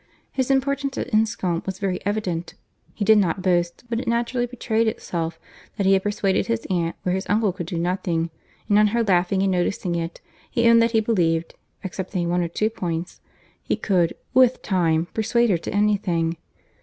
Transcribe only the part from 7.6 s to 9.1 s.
do nothing, and on her